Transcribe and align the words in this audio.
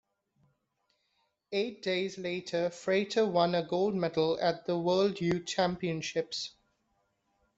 Eight 1.51 1.83
days 1.83 2.17
later 2.17 2.71
Frater 2.71 3.23
won 3.23 3.53
a 3.53 3.61
gold 3.61 3.93
medal 3.93 4.39
at 4.41 4.65
the 4.65 4.75
World 4.75 5.21
Youth 5.21 5.45
Championships. 5.45 6.55